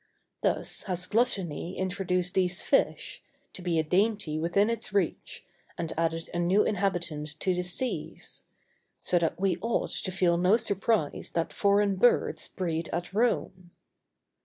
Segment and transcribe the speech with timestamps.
[0.41, 3.21] Thus has gluttony introduced these fish,
[3.53, 5.45] to be a dainty within its reach,
[5.77, 8.45] and added a new inhabitant to the seas;
[8.99, 13.69] so that we ought to feel no surprise that foreign birds breed at Rome.